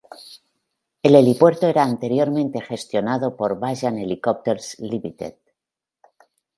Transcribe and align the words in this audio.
El 1.03 1.13
helipuerto 1.15 1.67
era 1.67 1.83
anteriormente 1.83 2.59
gestionado 2.59 3.37
por 3.37 3.59
Bajan 3.59 3.99
Helicopters 3.99 4.79
Ltd. 4.79 5.35